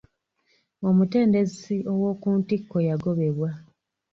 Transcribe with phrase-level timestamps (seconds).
[0.87, 3.49] Omutendesi owokuntikko yagobebwa.